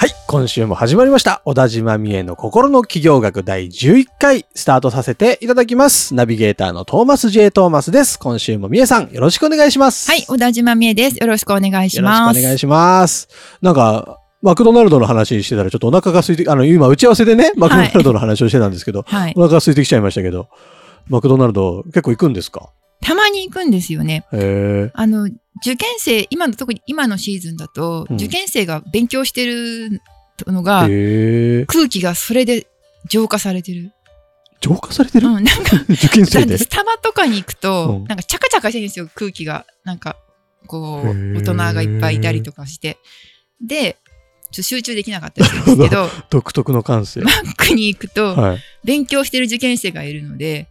[0.00, 1.42] はい、今週も始まりました。
[1.44, 6.14] 小田島美恵の心の企業学第11回スタートさせていただきます。
[6.14, 7.50] ナビゲーターのトーマス J.
[7.50, 8.16] トーマスです。
[8.16, 10.08] 今週も美恵さんよろしくお願いします。
[10.08, 11.16] はい、小田島美恵です。
[11.16, 12.38] よろしくお願いしよろしくます。
[12.38, 13.28] お願いします。
[13.60, 19.32] なんか、マクドナルドの話してたらちょっとお腹が空いて、あの、今打ち合わせでね、マクドナルドの話をしてたんですけど、はい。
[19.36, 20.48] お腹が空いてきちゃいましたけど、
[21.08, 22.70] マクドナルド結構行くんですか？
[23.00, 24.26] たまに行くんですよね。
[24.32, 24.90] へえ。
[24.94, 25.28] あの、
[25.62, 30.00] 受験生、今の、特に今のシーズンだと、うん受験生が勉強してる
[30.46, 30.82] のが。
[30.82, 32.66] 空気がそれで
[33.08, 33.92] 浄化されてる。
[34.60, 36.58] 浄化されてる、うん、なんか、 受験生で？
[36.58, 39.66] スタバとかに行くと、うんなんかチャカチャカしてるんですよ、空気が。
[39.84, 40.16] なんか、
[40.66, 42.98] こう、大人がいっぱいいたりとかして。
[43.64, 43.96] で、
[44.50, 47.20] ちょっと集中できなかったりするんですけど、独特の感性。
[47.20, 48.58] マックに行くと、はい。
[48.84, 50.68] 勉強してる受験生がいるので、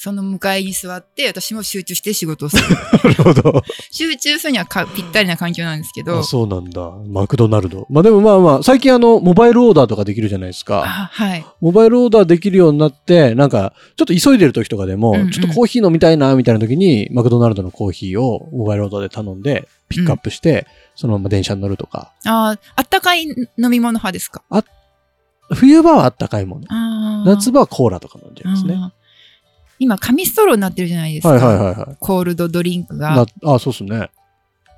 [0.00, 2.62] その向かいに座って、私も集中して仕事をする。
[3.04, 3.62] なるほど。
[3.90, 6.92] 集中するにはかぴったりな環境なんですけどあ、そうなんだ。
[7.08, 7.84] マクドナルド。
[7.90, 10.84] まあでもまあまあ、最近あの、モバイルオーダーとかできるじゃないですか。
[10.84, 11.44] あはい。
[11.60, 22.12] モバイルオーダーできるようになって、なんか、ちょっと急いでる時とかでも、うんうんちょっとコーヒー飲みたいな、みたいな時に、マクドナルドのコーヒーをモバイルオーダーで頼んで、ピックアップして、そのまま電車に乗るとか。
[22.24, 24.42] あーあったかい飲み物派ですか？
[25.50, 27.24] 冬場はあったかいもの。
[27.24, 28.76] 夏場はコーラとか飲んじゃいますね。
[29.78, 31.30] 今、紙ストローになってるじゃないですか。
[31.30, 31.96] はいはいはいはい。
[32.00, 33.26] コールドドリンクが。
[33.42, 34.10] なあ、そうっすね。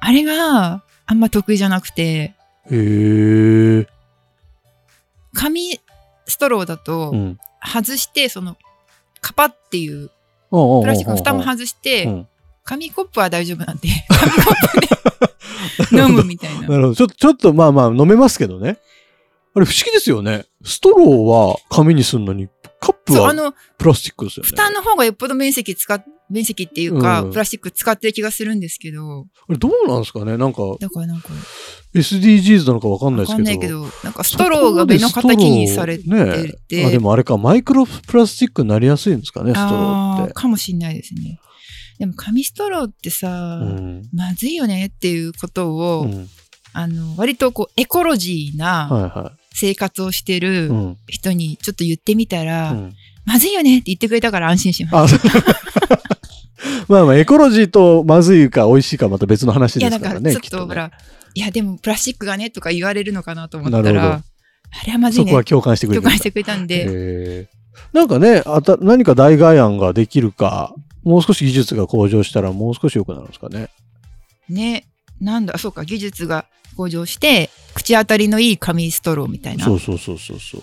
[0.00, 2.34] あれがあんま得意じゃなくて、へ
[2.70, 3.86] え。
[5.32, 5.80] 紙
[6.26, 7.38] ストローだとうん。
[7.62, 8.56] 外して、その、
[9.20, 10.10] カパっていう
[10.50, 12.26] プラスチックの蓋も外して、うん
[12.62, 16.68] 紙コップは大丈夫なんで、紙コップで 飲むみたいな。
[16.68, 16.94] なるほど。
[16.94, 18.78] ちょっと、ちょっとまあまあ飲めますけどね。
[19.54, 20.44] あれ不思議ですよね。
[20.62, 22.48] ストローは紙にすんのに、
[22.80, 24.48] カップはの、プラスチックですよね。
[24.48, 30.36] 蓋の方がよっぽど面積使っ、面積っていうか、うんプラスチック使ってる気がするんですけど、あれどうなんですかね？
[30.36, 31.28] なんか、だからなんか、
[31.94, 33.36] SDGs なのかわかんないですけど。
[33.36, 36.04] わかんないけど、なんかストローが目の敵にされて
[36.68, 40.32] て、ねあ、でもあれか、マイクロプラスチックになりやすいんですかね、ストローって。
[40.32, 41.38] かもしんないですね。
[41.98, 44.08] でも紙ストローってさ、うん。
[44.14, 46.28] まずいよねっていうことを、うん。
[46.72, 50.40] あの、割とこう、エコロジーなはいは生活をしてい。
[50.40, 50.96] るうん。
[51.08, 52.94] 人にちょっと言ってみたら、うん
[53.26, 55.20] まずいよねって言ってくれたから安心しましあ、そう
[56.88, 59.80] まあまあ、エコロジーとまずいか美味しいかまた別の話た。
[59.80, 60.20] いや、ですからね。
[60.20, 60.90] だからちょっきとほら、
[61.34, 64.22] いや、でもプラスチックがねとか言われるのかなと思ったら、
[64.72, 66.02] あれはまずいねそこは共感してくれる。
[66.02, 67.48] 共感してくれたんで、
[67.92, 73.68] なんかね、あた何か代替案ができるか、もう少し技術が向上したらもう少し良くなるんですかね。
[74.48, 74.86] ね、
[75.20, 79.64] なんだ、そうか、技術が向上して、口当たりのいい紙ストローみたいな。
[79.64, 80.60] そうそうそうそうそう。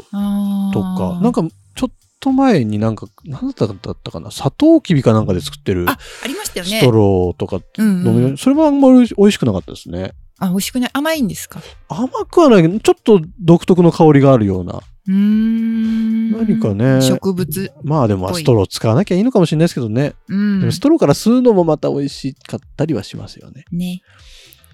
[0.74, 1.44] とか、なんか
[1.76, 6.80] ちょっと前になんか、なんだったかな、サトウキビかなんかで作ってるあ、ありましたよね。
[6.80, 10.14] ストローとかうん飲み、うん、それはあんまり美味しくなかったですね。
[10.40, 11.62] あ、美味しくない甘いんですか？
[11.88, 14.82] 甘くはないけど、ちょっと独特の香りがあるような。
[15.08, 16.32] うーん。
[16.32, 17.72] 何かね植物。
[17.84, 20.14] まあでもストロー使わなきゃいいのかもしれないですけどね。
[20.28, 20.80] うんでもス。
[20.80, 23.66] トローから吸うのもまた美味しかったりはしますよね。
[23.72, 24.02] ね。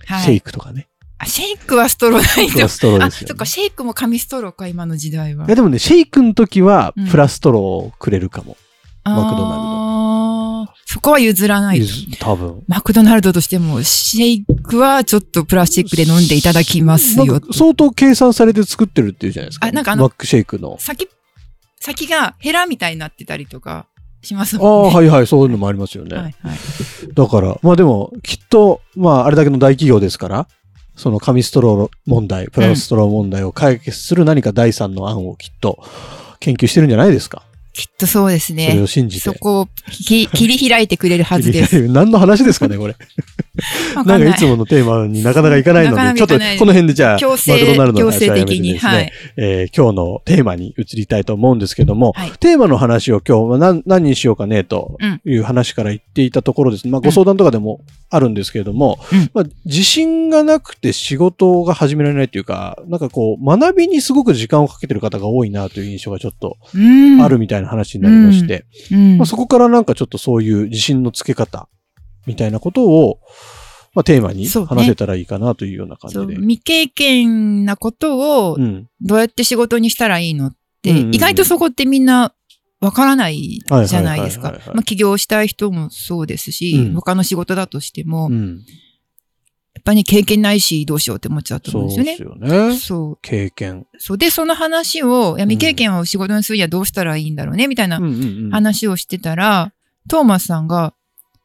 [0.05, 0.23] はい。
[0.23, 0.87] シェイクとかね。
[1.19, 2.67] あ、シェイクはストローないと。
[2.67, 3.27] ストローあ、ですよ、ね。
[3.29, 5.45] そっか、シェイクも紙ストローか、今の時代は。
[5.45, 8.57] いやでもね、シェイクの時はうんプラストローをくれるかも。
[9.05, 11.87] マクドナルドそこは譲らないと。
[12.19, 12.63] 多分。
[12.67, 17.41] マクドナルドとしても、シェイクはちょっとプラスチックで飲んでいただきますよ。
[17.51, 19.67] 相当計算されて作ってるっていうじゃないですか。
[19.67, 20.77] あなんかあのマックシェイクの。
[20.79, 21.09] 先、
[21.79, 23.87] 先がヘラみたいになってたりとか
[24.21, 24.95] しますああ、もんね。
[24.95, 26.15] はいはい、そういうのもありますよね。
[26.15, 26.57] はいはい。
[27.13, 30.47] だから、まあでも、きっと、まあ、あれだけの大企業ですから、
[30.95, 35.83] その紙ストロー問題、プラスストロー問題を解決する何か第三の案をきっと
[36.39, 37.43] 研究してるんじゃないですか？
[37.73, 38.85] きっとそうですそれねを。
[38.85, 39.23] 信じて。
[39.23, 41.87] そこをき切り開いてくれるはずです。
[41.87, 42.95] 何の話ですかね、これ。
[43.95, 48.73] わなんかないつものテーマになかなかいかないのなかなで、ちょっとこの辺でじゃあ、マ強制、クドナルドの強制話はやめて的に。
[48.73, 49.11] ですね、はい。
[49.37, 56.91] えー今日のテーマに移りたいと思うんですけども、はいテーマの話を今日は何何にしようかねとうんいう話から言っていたところですね。
[56.91, 67.21] まあご相談とかでもあるんですけれども、うんまあ自信がなくて仕事が始められないというか、なんかこう学びにすごく時間をかけてる方が多いなという印象がちょっとうん。
[67.21, 69.17] あるみたいな話になりまして、うん。
[69.17, 71.67] まあ、そこからなんかちょっとそういう自信のつけ方
[72.25, 73.19] みたいなことを、
[73.93, 76.35] まあ、テーマにそうね話せたらいいかなというような感じそうで。
[76.35, 78.87] 未経験なことをうん。
[79.01, 82.33] どうやって仕事にしたらいいのって、うん意外とそこってみんな
[82.81, 84.51] わからないじゃないですか。
[84.73, 88.61] まあ起業したい人もそうですし、うん他の仕事だとしても、やっうん。
[89.85, 92.47] ぱりね経験ないしどうしようって思っちゃうと思そううんでですよね。
[92.49, 92.75] すよね。
[92.77, 93.19] そう。
[93.21, 93.85] 経験。
[93.97, 94.17] そう。
[94.17, 97.99] で、その話を、闇経験を仕事にするにはどうしたらいいんだろうね、みたいな
[98.51, 99.71] 話をしてたら、
[100.09, 100.93] トーマスさんが、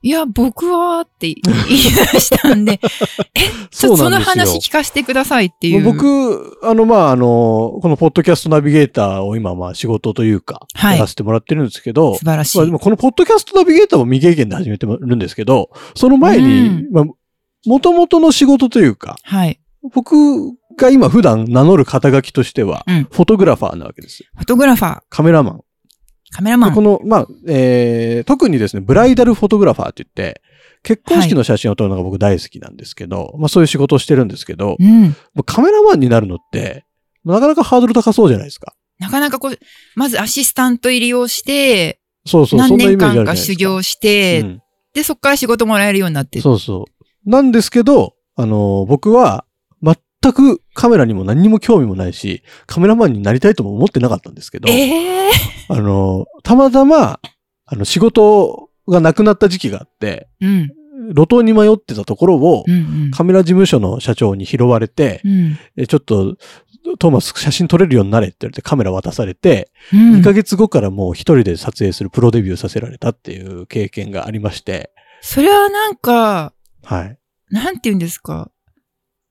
[0.00, 2.78] いや、僕はって言い出したんで、
[3.70, 5.82] ちょっとその話聞かせてくださいっていう。
[5.82, 12.58] 僕、あの、まあ、あの、このポッドキャストナビゲーターを今、まあ、仕事というか、はいやらせてもらってるんですけど、素晴らしい。
[12.58, 17.04] まあ、でもこのポッドキャストナビゲーターも未経験で始めてるんですけど、その前に、うんまあ、
[17.66, 19.58] 元々の仕事というか、はい。
[19.92, 20.14] 僕
[20.76, 24.28] が今普段名乗る肩書きとしては、うんフォトグラファーなわけですよ。
[24.36, 25.60] フォトグラファー、カメラマン。
[26.32, 26.70] カメラマン。
[26.70, 30.42] でこの、まあ、えー、特にですね、ブライダルフォトグラファーって言って、
[30.82, 35.14] 結婚式の写真を撮るのが僕大好きなんですけど、まあそういう仕事をしてるんですけど、うん。
[35.44, 36.84] カメラマンになるのって、
[37.24, 38.74] なかなかハードル高そうじゃないですか。
[38.98, 39.58] なかなかこう、
[39.96, 43.36] まずアシスタント入りをして、そうそう、そ何年間か。
[43.36, 44.62] 修行して、うん
[44.94, 46.40] で、そこから仕事もらえるようになって。
[46.40, 46.86] そうそ
[47.26, 47.30] う。
[47.30, 49.44] なんですけど、あの、僕は、
[50.22, 55.30] 全くカメラにも何にも興味もないし、カメラマンになりたいとも思ってなかったんですけど、ええ
[55.68, 57.20] あの、たまたま、
[57.66, 60.70] あの、仕事がなくなった時期があって、うん。
[61.14, 65.20] 路頭に迷ってたところをう、んカメラ事務所の社長に拾われて、
[65.76, 65.86] うん。
[65.86, 66.36] ちょっと、
[66.98, 77.18] トーマス写真撮れるようになれって言われてカメラ渡されて、うん2ヶ月後からもう一人で撮影するプロデビューさせられたっていう経験がありまして、それはなんか、はい。
[77.50, 78.50] なんて言うんですか？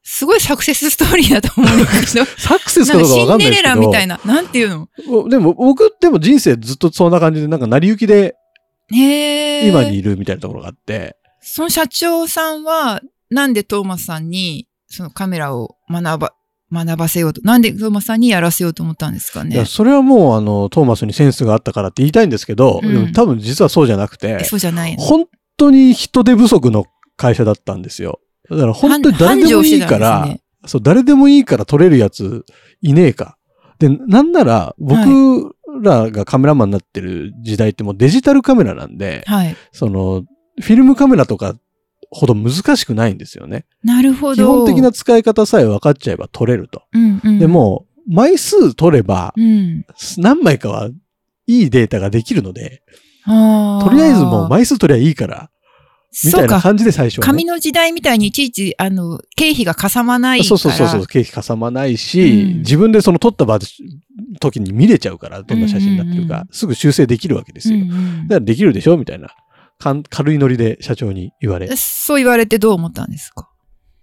[0.10, 2.26] すごいサクセスストーリーだと思うんですけど。
[2.40, 3.76] サクセスかどうかわかんないですけど。
[3.76, 4.22] ラみたいな。
[4.24, 4.88] なんていうの？
[5.10, 8.36] おでも僕、でも人生ずっとそんな感じで、なんか成り行きで。
[8.90, 16.34] 今にいるみたいなところがあって、その社長さんは、なんでトーマスさんに、そのカメラを学ば、
[16.72, 17.42] 学ばせようと。
[17.44, 19.56] なんでトーマスさんにやらせようと思ったんですかね？
[19.56, 19.66] いや、。
[19.66, 25.04] それはもうあの、トーマスにセンスがあったからって言いたいんですけど、うん多分実はそうじゃなくてえ、そうじゃないの？
[25.04, 25.26] 本
[25.58, 26.86] 当に人手不足の
[27.18, 28.22] 会社だったんですよ。
[28.50, 32.46] だから本当に誰でもいいから、繁盛してそう、誰でもいいから撮れるやつ
[32.82, 33.38] いねえか。
[33.80, 39.24] で、なんなら僕らがカメラマンになってる時代ってもうデジタルカメラなんで。
[39.28, 39.56] はい。
[39.72, 40.24] その、
[40.60, 41.56] フィルムカメラとか
[42.10, 43.66] ほど難しくないんですよね。
[43.84, 44.36] なるほど。
[44.36, 46.84] 基本的な使い方さえ分かっちゃえば撮れると。
[46.94, 47.40] うんうん。
[47.40, 49.86] で、も、枚数撮ればうん。
[50.18, 50.90] 何枚かは
[51.46, 52.82] いいデータができるので、
[53.26, 55.50] あとりあえずもう枚数取りゃいいから、
[56.26, 56.56] みたそうか。
[56.56, 57.26] いな感じで最初は、ね。
[57.28, 60.48] 紙の時代みたいにいちいち、あの、経費がかさまないから。
[60.50, 63.60] そうそうそうそう、経費かさまないし、うん自分でその撮った場
[64.40, 67.76] 時に見れちゃうから、どんな写真になってるか、うんうんうんすぐ修正できるわけですよ。
[67.78, 69.30] うんうんだからできるでしょみたいな。
[69.80, 71.68] かん軽いノリで社長に言われ。
[71.68, 73.48] いそう言われてどう思ったんですか？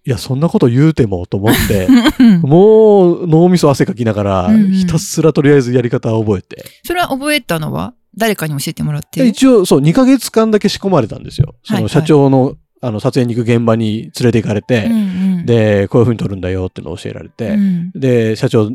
[0.05, 1.89] や、そんなこと言うてもと思って、
[2.21, 6.65] う んもう脳みそ汗かきながら、ひたすらとりあえずやり方を覚えて。
[6.85, 7.95] それは覚えたのは？
[8.17, 9.23] 誰かに教えてもらって。
[9.23, 11.55] で一応、そう、2ヶ月間だけ仕込まれたんですよ。
[11.65, 11.83] そはいはい。
[11.85, 17.91] の社長の、あの、撮影に行く現場に連れて行かれて、うんうん、で、こういう風に撮るんだよってのを教えられて、うん。
[17.95, 18.71] で、社長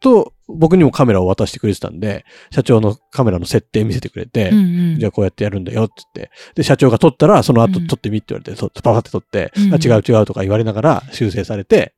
[0.00, 4.98] と僕にもカメラを渡してくれてたんで、社長のカメラの設定見せてくれて、うんうん。
[4.98, 7.86] じゃあこうやってやるんだよって言って、で、社長が撮ったら、その後うん。
[7.86, 9.74] 撮ってみって言われて、とパパって撮って、うん。
[9.74, 11.94] あ違う違うとか言われながら修正されて、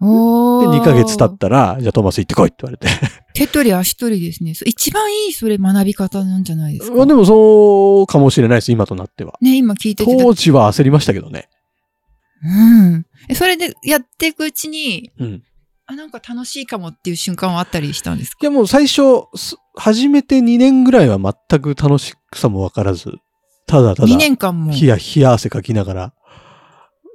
[0.00, 2.88] で、おー2ヶ月経ったら、じゃあトーマス行ってこいって言われて。
[3.34, 4.54] 手取り足取りですね。
[4.64, 6.96] 一番いいそれ学び方なんじゃないですか？
[6.96, 9.38] まあでもそうかもしれないです、今となっては。
[9.42, 10.16] ね、今聞いてて。
[10.16, 11.48] 当時は焦りましたけどね。
[12.42, 12.48] う
[12.98, 13.06] ん。
[13.28, 15.42] えそれでやっていくうちに、うん。
[15.86, 18.38] あ、なんか楽しいかもっていう瞬間はあったりしたんですか？
[18.40, 23.12] いやもう最初、す始めて2年ぐらいは全く楽しさもわからず、
[23.66, 24.72] ただただ、?2 年間も。
[24.72, 26.14] 冷や、冷や汗かきながら、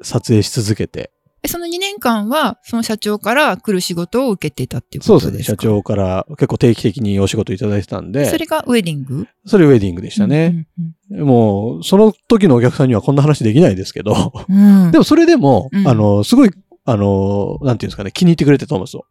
[0.03, 1.11] 撮影し続けて。
[1.45, 5.31] えその2年間は、その社長から来る仕事を受けていたっていうそうですね。
[5.31, 9.27] ことですか社長から結構定期的にお仕事いただいてたんで、それがウェディング？
[9.45, 10.67] それウェディングでしたね。
[11.09, 14.53] もう、その時のお客さんにはこんな話できないですけど、う
[14.87, 14.91] ん。
[14.91, 16.51] でもそれでも、うんあの、すごい、
[16.85, 19.05] あの、なんていうんですかね、気に入ってくれてトーマスを。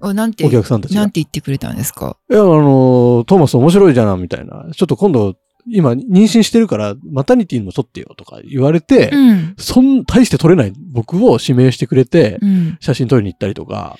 [0.00, 1.00] おなんて、お客さんたちが。
[1.00, 2.16] ないんて言ってくれたんですか？
[2.28, 4.66] や、あの、トーマス面白いじゃん、みたいな。
[4.74, 5.34] ちょっと今度、
[5.70, 9.54] 今、妊娠してるから、マタニティにも撮ってよとか言われて、うん。
[9.58, 12.78] そん、大して撮れない僕を指名してくれて、うん。
[12.80, 13.96] 写真撮りに行ったりとか、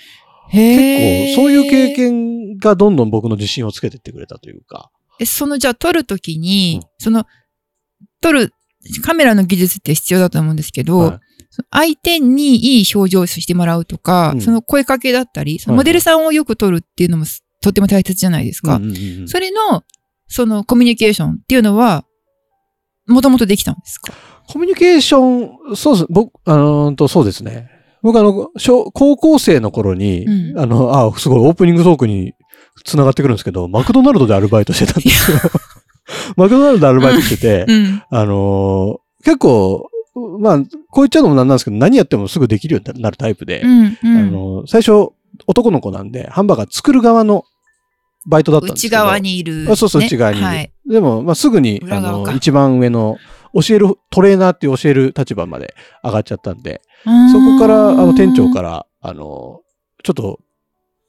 [0.50, 4.90] へ結構、そういう経験がどんどん僕の自信をつけてってくれたというか。
[5.20, 7.26] え、その、じゃあ撮るときに、うんその、
[8.20, 8.52] 撮る、
[9.02, 11.20] カメラの技術って必要だと思うんですけど、はい
[11.72, 18.76] 相手にいい表情をしてもらうとか、うんその声かけだったり、そのはいモデルさんをよく撮るっていうのもすとっても大切じゃないですか。
[18.76, 19.82] うんうんうんうんそれの、
[20.28, 22.04] そのコミュニケーションっていうのは、
[23.06, 24.12] もともとできたんですか？
[24.46, 26.06] コミュニケーション、そうです。
[26.10, 27.70] 僕、あのーと、そうですね。
[28.02, 32.32] 僕あの、小高校生の頃に、うんあの、あ、すごいオープニングトークに
[32.84, 35.38] 繋がってくるんですけど、マクドナルドでアルバイトしてたんですよ。
[36.36, 38.02] マクドナルドでアルバイトしてて、うん。
[38.10, 39.90] あのー結構、
[40.40, 40.68] まあ、こう
[41.02, 43.80] 言っちゃうのもなんなんですけど、何やってもすぐできるようになるタイプで、うん。
[43.80, 45.10] うんあのー最初、
[45.48, 47.42] 男の子なんで、ハンバーガー作る側の
[48.28, 48.96] バイトだったんですけど。
[48.96, 50.46] 内側にいる、あそうそう、ね内側にいる。
[50.46, 50.72] はい。
[50.88, 53.16] でも、まあ、すぐに、あの、一番上の、
[53.54, 59.60] 教える、トレーナーっていう教える立場まで上がっちゃったんで、そそこから、あの、店長から、あの、
[60.04, 60.40] ちょっと、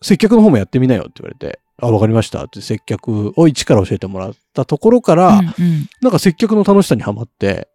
[0.01, 7.67] 接客の方もやってみなよって言われて、あ、わかりましたって接客を一から教えてもらったところから、うんうんなんか接客の楽しさにはまって、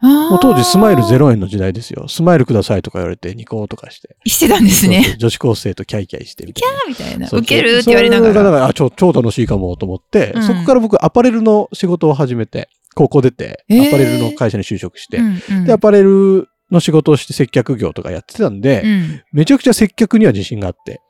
[0.00, 2.08] もう当時スマイル0円の時代ですよ。
[2.08, 4.16] スマイルくださいとか言われてニコーとかして。
[4.26, 5.04] してたんですそうね。
[5.04, 6.78] そう女子高生とキャイキャイしてみたいな。
[6.88, 7.28] みたいな。
[7.28, 8.50] そうそう受けるって言われながそれら。
[8.50, 21.00] があ超、超楽しいかもと思って、うんそこから僕アパレルの仕事を始めて、高校出て、えーアパレルの会社に就職して、うんうんで、アパレルの仕事をして接客業とかやってたんで、うんめちゃくちゃ接客には自信があって。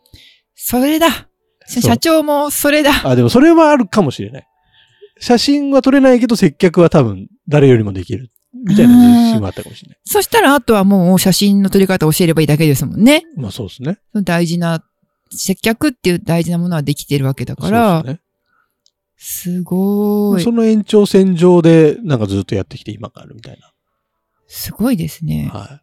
[0.55, 1.29] それだ。
[1.67, 2.91] 社長もそれだ。
[3.05, 4.47] あ、でもそれはあるかもしれない。
[5.21, 8.31] 写真は撮れないけど接客は多分誰よりもできる。
[8.55, 9.99] みたいな自信はあったかもしれない。
[10.05, 13.25] そしたら、あとはもう写真の撮り方を教えればいいだけですもんね。
[13.37, 13.99] まあそうですね。
[14.15, 14.85] 大事な、
[15.31, 18.21] 接客っていう大事なものはできてるわけだから、そうですね。
[19.17, 20.53] すごいそ。
[20.53, 23.59] の延長線上でなんかずっとやってきて今があるみたい
[24.49, 25.61] すごいですねな、。
[25.61, 25.81] はい、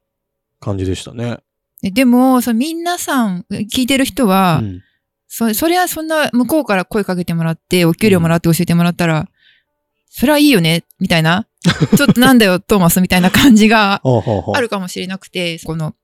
[0.60, 1.40] 感じでしたね。
[1.82, 4.82] ででも、その皆さん、聞いてる人は、うん
[5.32, 9.30] そそれはそんな向こうから声かけてもらって、お給料もらって教えてもらったら、
[10.10, 11.46] それはいいよね、みたいな。
[11.98, 15.96] ちょっとなんだよ、トーマスみたいな感じがあるかもしれなくて、この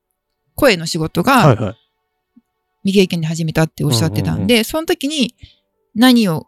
[0.56, 1.76] 声の仕事が。
[2.84, 4.48] 未経験で始めたっておっしゃってたうんうんん。
[4.48, 5.34] で、その時に
[5.96, 6.46] 何を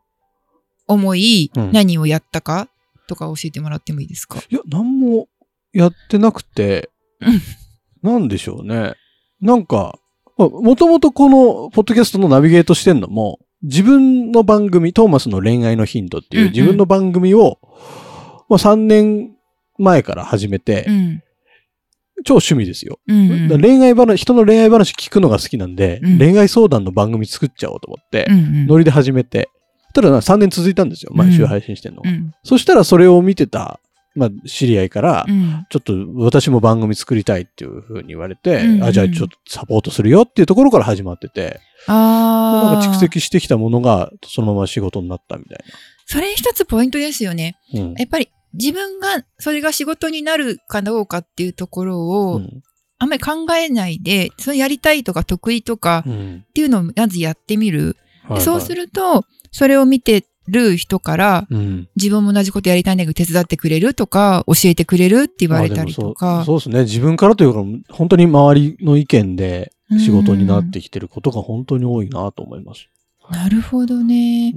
[0.87, 1.71] 思い、うん。
[1.71, 2.69] 何をやったか
[3.07, 4.37] とか教えてもらってもいいですか？
[4.51, 5.27] いや、なんも
[5.73, 8.93] やってなくてうん、なんでしょうね。
[9.41, 9.97] なんか、
[10.37, 16.53] もともとこのポッドキャストのナビゲートしてんのも、自分の番組、トーマスの恋愛のヒントっていううんうん。
[16.53, 17.57] 自分の番組を、
[18.49, 19.31] まあ、3年
[19.77, 21.23] 前から始めて、うん。
[22.25, 22.99] 超趣味ですよ。
[23.07, 23.61] うんうん。
[23.61, 29.49] 恋愛話、人の恋愛話聞くのが好きなんで、うん恋愛相談の番組作っちゃおうと思ってう、んうんノリで始めて、
[29.93, 31.11] ただな3年続いたんですよ。
[31.13, 32.01] 毎週配信してんの。
[32.03, 33.79] うんそしたらそれを見てた、
[34.15, 41.59] まあ、知り合いから、うんちょっと私も番組作りたいっていう風に言われて、うんうんあ、じゃあちょっとサポートするよっていうところから始まってて。
[41.87, 45.59] なんか蓄積してきたものがそのまま仕事になったみたい
[46.05, 47.55] それ一つポイントですよね。
[47.71, 47.81] な。
[47.81, 51.99] うんやっぱり自分がそれが仕事になるかどうかっていうところう
[52.35, 52.63] をん
[52.99, 57.79] あんまり考えないで、そのやりたいとか得意とかうんっていうのをまずやってみる。
[57.79, 59.23] はいはいでそうすると、
[59.53, 66.43] それを見てる人から、うん自分も同じことやりたいんだけど手伝ってくれるとか、教えてくれるって言われたりとあか。
[66.45, 66.81] そうですね。
[66.81, 67.63] 自分からというか、
[67.93, 72.89] 本当に周りの意見で仕事になってきてることが本当に多いなと思います。
[73.29, 74.53] なるほどね。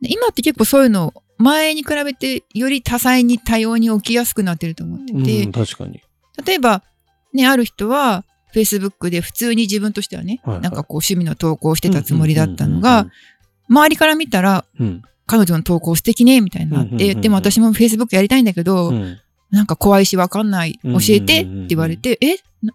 [0.00, 6.02] 今って結構そういうの、前に比べてより多彩に多様に起きやすくなってると思ってて、うん、確かに。
[6.44, 6.82] 例えば、
[7.32, 10.62] ね、ある人は、Facebook で普通に自分としてはね、はいはい。
[10.62, 13.06] なんかこう趣味の投稿をしてたつもりだったのが、
[13.68, 16.84] 周りから見たら、うん、うん彼女の投稿素敵ね、みたいにな。
[16.84, 17.20] って、うんうんうんうん。
[17.20, 18.96] でも私も Facebook やりたいんだけど、うん。
[18.96, 22.74] うんなんか怖いしわかんない、うんうんうん教えてって言われて、えな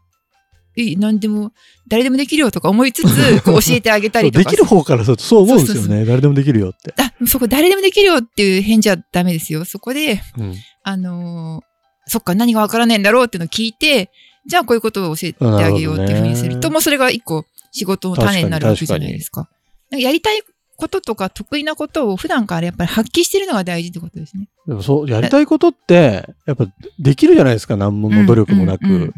[0.75, 1.51] いいなんでも、
[1.87, 4.49] 誰でもできるよとか思いつつ、 こう教えてあげたりとか。
[4.49, 6.05] できる方からするとそう思うんですよそうそうね。
[6.05, 6.93] 誰でもできるよって。
[6.97, 9.65] あ、そこ誰でもできるよっていう返事はダメですよ。
[9.65, 11.73] そこで、うんあのー
[12.05, 14.09] そっか、何がわからないんだろうっていうのを聞いて、
[14.45, 19.49] じゃあこういうことを教えてあげようっていうふうにすると、もうそれが一個仕事の種になるわけじゃないですか。
[19.89, 20.41] なんかやりたい
[20.75, 24.49] こととか得意なことを普段からやっぱり発揮してるのが大事ってことですね。
[24.67, 26.65] でもそう、やりたいことって、やっぱ
[26.99, 27.75] できるじゃないですか。
[27.75, 28.85] 何もの努力もなく。
[28.85, 29.13] うんうん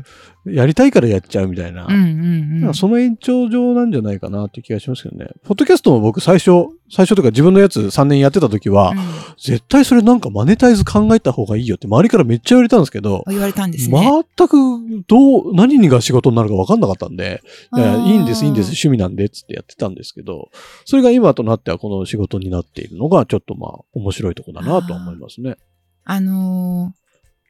[0.48, 1.88] やりたいからやっちゃうみたいな。
[1.88, 2.62] うんうんうん。
[2.62, 5.28] なんかその延長上なんじゃないかなって気がしますけどね。
[5.44, 8.98] ポッドキャストも僕最初、最初とか自分のやつ3年やってた時は、うん
[9.38, 14.24] 絶対それなんかマネタイズ考えた方がいいよって周りからめっちゃ言われたんですけど、言われたんですね。
[14.38, 17.42] 全くどう、何が仕事になるか分かんなかったんで、
[17.76, 20.50] いいいんです、いいんです、趣味なんで、つってやってたんですけど、
[20.86, 25.58] それが今となってはこの仕事になっているのが、ちょっとまあ、面白いとこだなとは思いますね。
[26.04, 27.06] あのー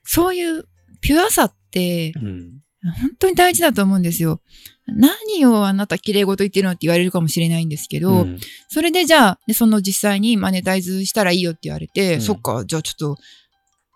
[0.08, 0.66] そういう
[1.02, 2.62] ピュアさってうん。
[3.02, 4.40] 本当に大事だと思うんですよ。
[4.86, 8.40] 何をあなた綺麗事言ってるのって言われるかもしれないんですけど、うん
[8.70, 13.18] それでじゃあ、でその実際にマネタイズしたらいいよって言われて、うんそっか、じゃあちょっと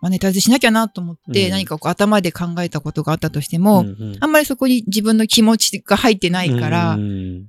[0.00, 7.46] マネタイズしなきゃなと思って、うん何かこう頭で考えたことがあったとしても、うんうんあんまりそこに自分の気持ちが入ってないから、うん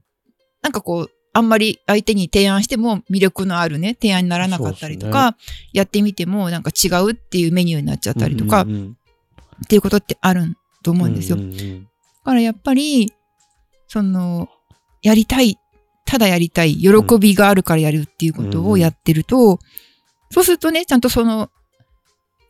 [0.62, 5.38] なんかこう、あんまり相手に提案しても魅力のあるね、提案にならなかったりとか、
[5.74, 8.98] やってみてもなんか違うっていうメニューになっちゃったりとか、うんうん
[9.64, 11.38] っていうことってあると思うんですよ。
[11.38, 11.88] うんうん
[12.24, 13.12] だからやっぱり、
[13.88, 14.48] その、
[15.02, 15.58] やりたい、
[16.06, 19.60] ただやりたい、喜びがあるからやるっていうことをやってると、
[20.30, 21.50] そうするとね、ちゃんとその、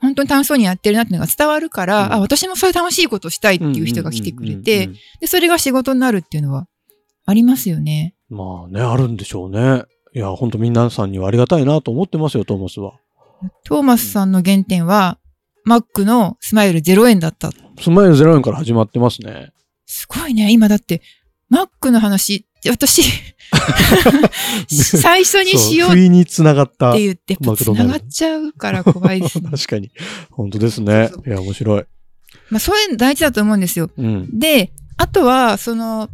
[0.01, 2.13] 本当に楽しそうにやってるなっていうのが伝わるから、うん。
[2.13, 4.97] あ、私もそういう楽しいことしたいっていう人が来てくれて、うんうん。
[5.21, 6.67] で、それが仕事になるっていうのは
[7.25, 8.13] ありますよね。
[8.31, 9.83] うんまあね、あるんでしょうね。
[10.13, 12.93] いや、本当皆さんにはありがたいなと思ってますよ、トーマスは。
[13.65, 15.19] トーマスさんの原点は、
[15.63, 17.51] マックのスマイル0円だった。
[17.79, 19.51] スマイル0円から始まってますね。
[19.85, 20.51] すごいね。
[20.51, 21.01] 今だって、
[21.50, 23.03] マックの話、私、
[24.67, 26.91] 最初にしよう不意に繋がった。
[26.91, 29.50] って言って、マクドナルド繋がっちゃうから怖いですね。
[29.51, 29.91] 確かに。
[30.29, 31.23] 本当ですねそう。
[31.27, 31.85] いや、面白い。
[32.50, 33.89] まあそういうの大事だと思うんですよ。
[33.97, 34.39] うん。
[34.39, 36.09] で、あとは、その、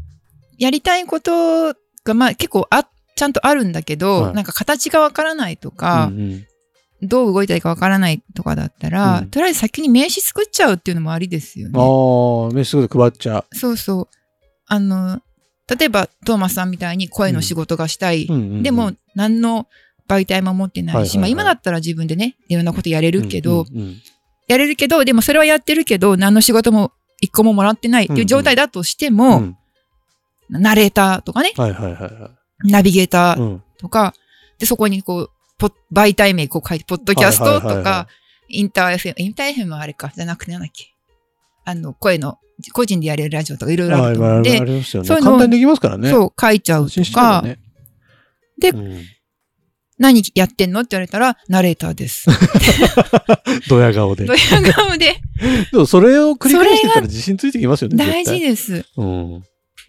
[0.58, 1.76] やりたいこと
[2.08, 6.46] が、まあ結構あ、ちゃんとあるんだけど、はいなんか形がわからないとか、うんうん
[7.04, 11.74] どう動いたらいいかわからないとかだったら、うんとりあえず先に名刺作っちゃうっていうのもありですよね。
[11.78, 14.08] ああ、メッセージで配っちゃそうそう。
[14.66, 15.22] あの、
[15.68, 18.26] 例えば、トーマスさんみたいに声の仕事がしたい。
[18.26, 18.34] う。
[18.34, 19.68] うんうんうんでも、、何の
[20.08, 23.96] 媒体も持ってないし、はいはいはいまあ今だったら自分でね、いろんなことやれるけど、うんうん
[24.48, 29.58] やれるけど、でもそれはやってるけど、何の仕事も一個ももらってないっていう状態だとしてうんも、うん
[30.50, 32.32] ナレーターとかね、はいはいはいは
[32.64, 32.72] い。
[32.72, 34.14] ナビゲーターうんとか、
[34.58, 38.08] で、そこにこう、ポ媒体名こう書いて、ポッドキャストはいはいはいはいとか、
[38.50, 40.94] インター FM、インター FM はあれか、じゃなくてなんだっけ。
[41.66, 42.40] あの、声の、
[42.74, 44.84] 個人でやれるラジオとかいろいろあると思うんあで、ね。
[44.84, 46.10] そういうの簡単にできますからね。
[46.10, 47.44] そう、書いちゃうとか。
[48.60, 49.02] でうん
[50.00, 52.30] 何やってんのって言われたら、ナレーターです。
[53.68, 54.26] ドヤ顔で。
[54.26, 54.40] ドヤ
[54.74, 55.20] 顔で、
[55.72, 57.98] でもそれを繰り返してたら自信ついてきますよね。
[57.98, 58.86] 大事です。
[58.96, 59.44] うん。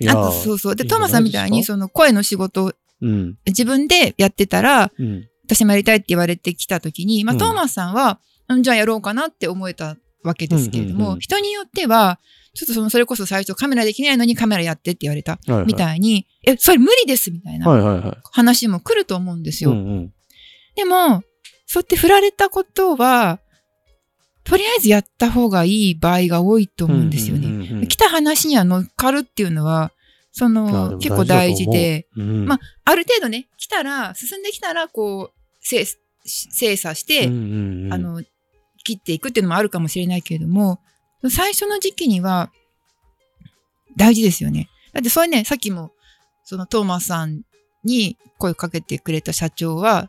[0.07, 0.77] あと、そうそう。
[0.77, 3.39] で、トーマさんみたいに、その声の仕事をうん。
[3.47, 5.29] 自分でやってたら、うん。
[5.45, 12.19] 私もやりたいって言われてきたときに、まあ、うんトーマスさんは、うんじゃあやろうかなって思えたわけですけれども、うんうんうん人によっては、
[12.55, 18.19] ちょっとその、それこそ最初カメラできないのにカメラやってって言われた、はいはいみたいに、え、それ無理ですみたいなはいはいはい。
[18.33, 19.71] 話も来ると思うんですよ。
[19.71, 20.13] うんうん
[20.75, 21.23] でも、
[21.67, 23.41] そうやって振られたことは、
[24.45, 27.47] とりあえずやった方がいい場合が多いと思うんですよね。
[27.47, 27.48] うんうん
[27.99, 29.91] 来た話には乗っかるっていうのは、
[30.31, 32.23] その、も結構大事で、う。
[32.23, 32.47] ん。
[32.47, 35.85] まあある程度ね、来たら、進んできたら、こう、精
[36.25, 37.93] 精査して、うんうんうん。
[37.93, 38.23] あの、
[38.85, 40.81] 切っていくっていうのもあるかもしれないけれども、
[41.29, 42.53] 最初の時期には、
[43.97, 44.69] 大事ですよね。
[44.93, 45.91] だってそれね、さっきも、
[46.45, 47.43] そのトーマスさん
[47.83, 50.09] に声かけてくれた社長は、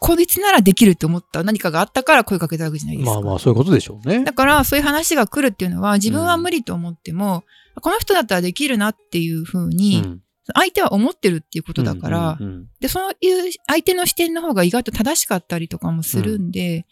[0.00, 3.12] こ、こいつならできるって思った何かがあったから声かけたわけじゃないですか。
[3.12, 4.32] まあまあ、そういうことでしょうねだ。
[4.32, 7.44] から、そういう話が来るっていうのは、自分は無理と思っても、
[7.80, 10.20] この人だったらできるなっていうふうに、うん
[10.54, 16.86] 相手は思ってるっていうことだから、うんうんで、そういう相手の視点の方が意外と正しかったりとかもするんで、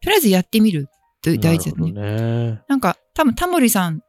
[0.00, 0.88] とりあえずやってみる
[1.22, 1.92] とうん大事だね。
[1.92, 2.62] ね。
[2.68, 4.02] なんか、多分タモリさん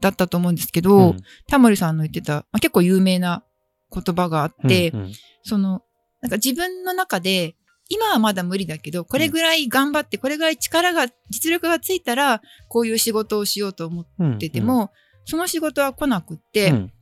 [0.00, 1.16] だったと思うんですけど、うん
[1.48, 3.42] タモリさんの言ってた、まあ、結構有名な
[3.90, 5.12] 言葉があって、うんうん
[5.42, 5.82] その、
[6.24, 7.54] なんか自分の中で、
[7.90, 14.90] 今はまだ無理だけど、これぐらい頑張って、これぐらい力が、実力がついたら、こういう仕事をしようと思っうんてても、
[15.26, 16.92] その仕事は来なくって、うん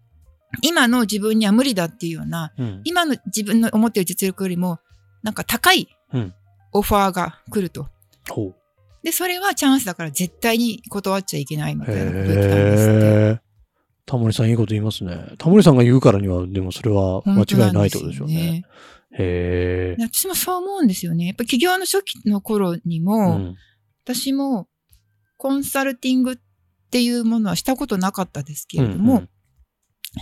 [0.60, 4.80] 今の自分には無理だっていうような、うん今の自分の思ってる実力よりも、
[5.22, 6.34] なんか高いうん
[6.72, 7.86] オファーが来ると。
[8.28, 8.54] ほう
[9.04, 13.06] で、それはチャンスだから絶対に断っちゃいけないみたいなこと言ってたんですって。
[13.06, 13.08] へ
[13.38, 13.40] え。
[14.04, 15.16] タモリさんいいこと言いますね。
[15.38, 18.64] タモリさんが言うからには、でもそれは間違いないってことでしょうね。
[19.18, 19.96] へえ。
[19.96, 21.26] で私もそう思うんですよね。
[21.26, 23.56] やっぱ起業の初期の頃にうも、ん。
[24.04, 24.68] 私も
[25.36, 26.36] コンサルティングっ
[26.90, 29.24] ていうものはしたことなかったですけれども、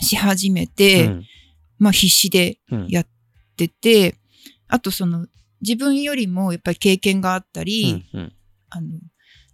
[0.01, 1.25] し始めうんて、うん。
[1.79, 2.87] まあ必死でうん。
[2.89, 3.07] やっ
[3.57, 4.17] てて、
[4.69, 5.27] あとその
[5.61, 8.33] 自分よりもやっぱり経験があったり、うんうん。
[8.71, 8.89] あの、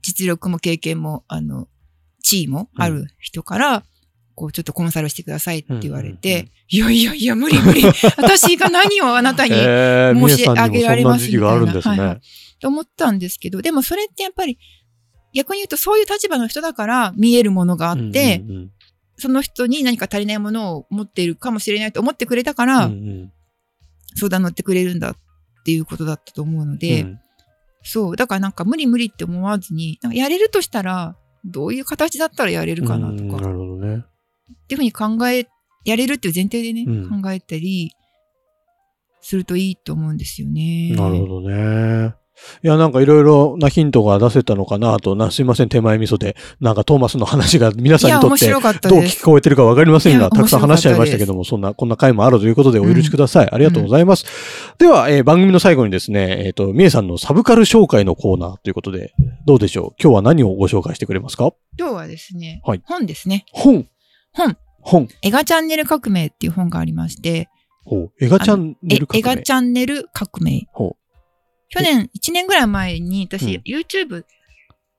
[0.03, 1.69] 実力も経験も、あの、
[2.23, 3.85] 地位もある人から、
[4.37, 6.95] こう、ちょっとコンサルしてくださいって言われて、うんうんうん。
[6.95, 7.83] いやいやいや、無理無理。
[8.17, 12.21] 私が何をあなたに、申し上げられますそんな時期があるんですみたいなはい。
[12.61, 14.59] と思ったんですけど、でもそれってやっぱり、
[15.35, 18.71] 逆に言うとそういう立場の人だから見えるものがあって、うんうん
[19.19, 23.33] その人に何か足りないものを持っているかもしれないと思ってくれたから、うんうん。
[24.15, 25.17] 相談乗ってくれるんだっ
[25.65, 27.21] ていうことだったと思うので、うん。
[27.83, 33.65] そう、だからなんか無理無理って思わずに、なんかやれるとしたら、どういう形だったらやれるかなとか、うんなるほど。
[33.65, 33.66] ね。
[34.67, 35.47] っていうふうに考え、
[35.85, 37.93] やれるっていう前提でね、うん考えたり
[39.21, 40.95] するといいと思うんですよね。
[40.97, 42.15] なるほどね。
[42.63, 46.37] いや、なんかいろいろなヒントが出せたのかなと、なすいません、手前味噌で。
[46.61, 48.61] なんかトーマスの話が皆さんにとってどう。
[48.61, 53.49] 聞こえてるかわかりませんが、たくさん話しちゃいましたけども、そんな、こんな回もあるということでお許しください。
[53.51, 54.27] ありがとうございます。
[54.79, 59.15] では、えー番組の最後にですね、えっ、と、みえさんのサブカル紹介のコーナーということで、
[59.47, 60.03] どうでしょう？
[60.03, 61.53] 今日は何をご紹介してくれますか？
[61.79, 63.47] 今日はですね、はい本ですね。
[63.53, 63.87] 本。
[64.37, 64.57] 本。
[64.81, 65.09] 本。
[65.23, 67.49] 映画チャンネル革命っていう本がありまして、
[67.85, 68.13] ほう。
[68.21, 70.67] 映画チャンネルえ映画ンチャンネル革命。
[70.73, 70.97] ほ
[71.69, 74.25] 去年、1年ぐらい前に私、うん YouTube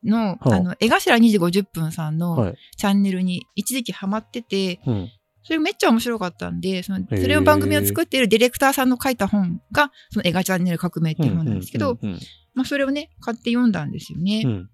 [0.04, 2.18] の、はああの、江頭2時50分さんう。
[2.18, 2.56] のはい。
[2.78, 5.10] チャンネルに一時期ハマってて、うん。
[5.44, 12.20] それめっちゃ面白かったんで、その、それを番組を作っているディレクターさんの書いた本が、その映画チャンネル革命っていう本なんですけど、うん。
[12.54, 14.44] まあそれをね、買って読んだんですよね。
[14.46, 14.70] うん。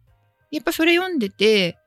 [0.52, 1.78] やっぱそれ読んでて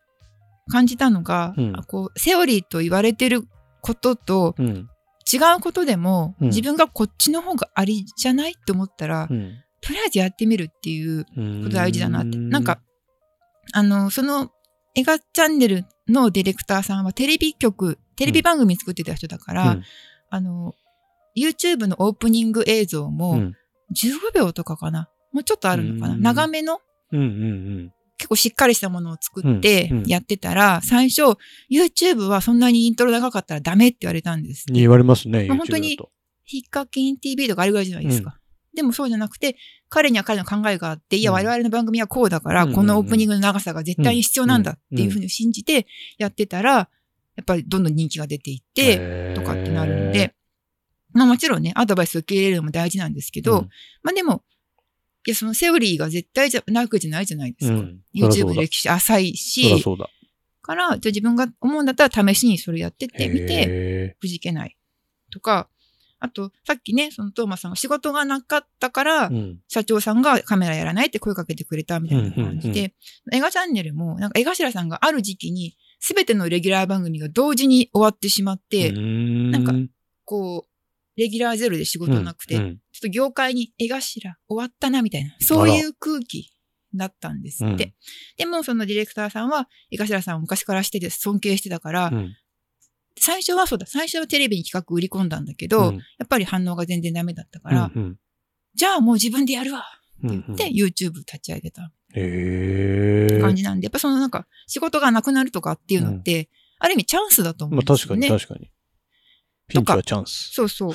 [0.71, 3.43] 感じたのが、うんあこう、セオリーと言われてる
[3.81, 4.89] こととうん。
[5.33, 9.59] 違うことでも、うん自分がこっちの方がありじゃないって思ったら、うん。
[9.81, 12.37] とりあえずやってみるっていううんこと大事だなって。
[12.37, 12.81] なんか、、
[13.73, 14.51] あの、その
[14.95, 19.83] 映画チャンネルのディレクターさんはテレビ局、テレビ番組作ってた人だから、うん
[20.31, 20.75] あの、
[21.37, 23.55] YouTube のオープニング映像うもん。
[23.95, 25.09] 15秒とかかな。
[25.33, 26.15] もうちょっとあるのかな。
[26.15, 26.81] うん長めの
[27.13, 27.21] うん。
[27.21, 27.93] うん。
[28.19, 30.07] 結構しっかりしたものを作ってうんうん。
[30.07, 31.23] やってたら、最初、
[31.71, 35.47] YouTube はそんなにイントロ長かったらダメって言われたんです言われますね。
[35.47, 35.99] まあ本当に
[36.45, 38.39] ヒッカキン TV とかあるぐらいじゃないですか。
[38.75, 39.57] でもそうじゃなくて、
[39.89, 45.87] 彼には彼の考えがあって、いや、うん我々の番組はこうだから、うんこのオープニングの長さが絶対に必要なんだっていうふうに信じて
[46.19, 46.89] やってたら、
[47.37, 50.35] やっぱりどんどん人気が出ていって、とかってなるので、
[51.13, 53.69] まあもちろんね、アドバイスを受け入れるのも大事なんですけど、うん。
[54.03, 54.43] まあでも、
[55.27, 57.75] いや、そのセオリーが絶対じゃなくじゃないじゃないですか。
[57.75, 60.09] うん YouTube だの歴史浅いし、そうだ。
[60.63, 64.77] から、じゃあ自分が思うんだったら試しにそれやってってみて、へくじけない。
[65.31, 65.69] とか、
[66.19, 69.59] あと、さっきね、そのトーマスさんが仕事がなかったからー、うん。
[69.69, 72.95] 社長さんがカメラやらないって声かけてくれたみたいな感じうんうんで、
[73.33, 79.73] 映画チャンネルも、なんか江頭さんがある時期に、すべてのレギュラー番組が同時に終わってしまって、ななんか
[80.25, 80.76] こう、
[81.17, 86.51] レギュラーゼロで仕事なくて、うんちょっと業界に江頭終わったなみたいな、そういう空気
[86.95, 87.85] だったんですって。
[87.85, 87.93] うん。
[88.39, 92.35] でもそのディレクターさんは江頭さんを昔からしてて尊敬してたから、うん。
[93.19, 95.97] 最初はそうだ、最初はテレビに企画売り込んだんだけど、うん。
[95.97, 98.17] やっぱり反応が全然ダメだったから、うん
[98.75, 99.87] じゃあもう自分でやるわ
[100.23, 101.91] うんって言って、YouTube 立ち上げた。
[103.41, 108.29] 感じなんで、やっぱそのなんか仕事がなくなるとかっていうのって、ある意味チャンスだと思うまあんですよね。
[108.29, 108.71] 確かに確かに。
[109.69, 110.51] ピンチはチャンス。
[110.53, 110.93] そうそう。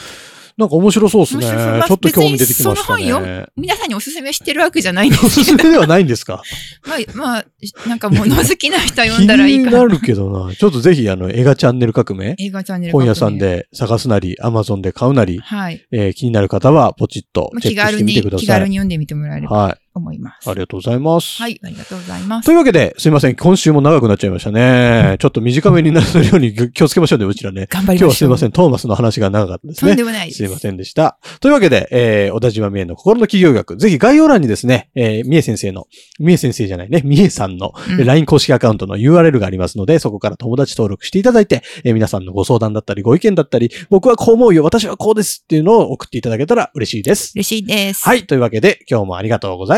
[0.58, 1.46] なんか面白そうですね。
[1.88, 3.48] ちょっと興味出てきました別にそのね。
[3.56, 6.44] 皆さんにおすすめしてるわけじゃないんでおすすけど、すめではないんですか？
[6.86, 7.46] まあ、まあ、
[7.90, 9.78] なんか物好きな人は気読んだらいいかな。
[9.80, 10.54] になるけどな。
[10.54, 13.38] ちょっとぜひ、あの、映画チャンネル革命、映画チャンネル本屋さん。
[13.38, 15.86] で探すなり、アマゾンで買うなり、はい。
[15.92, 18.48] えー気になる方はポチッとまあチェックしてみ気軽に、気てください。
[18.48, 19.91] 軽に読んでみてもらえればはい。
[19.94, 20.50] と思います。
[20.50, 21.42] ありがとうございます。
[21.42, 22.56] はい、ありがとうございますとい。
[22.56, 23.36] うわけで、すいません。
[23.36, 25.18] 今週も長くなっちゃいましたね。
[25.20, 27.68] ちょっと短めになるように気をつけましょうね、うちらね。
[27.70, 28.10] 頑張り今日ましょう。
[28.10, 28.52] はすいません。
[28.52, 30.04] トーマスの話が長かったですねとんで。
[30.04, 30.38] もないです。
[30.38, 31.18] すいませんでした。
[31.40, 33.78] というわけで、えー、小田島美恵の心の企業学。
[33.78, 35.88] ぜひ概要欄にですね、えー、美恵先生の、
[36.20, 47.34] 美恵先生じゃないね、美恵さんの、LINE 公式アカウントの URL がありますので、そこから友達登録していただいて、えー皆さんのご相談だったり、ご意見だったり、僕はこう思うよ、私はこうですっていうのを送っていただけたら嬉しいです。
[47.36, 48.04] 嬉しいです。
[48.04, 48.26] はい。
[48.26, 49.78] というわけで、今日もありがとうござ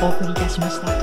[0.00, 0.97] お送りいたしました。